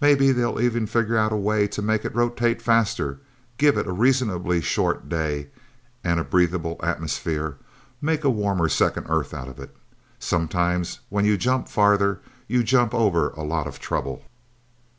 [0.00, 3.20] Maybe they'll even figure out a way to make it rotate faster,
[3.58, 5.48] give it a reasonably short day,
[6.02, 7.58] and a breathable atmosphere
[8.00, 9.76] make a warmer second Earth out of it...
[10.18, 14.24] Sometimes, when you jump farther, you jump over a lot of trouble.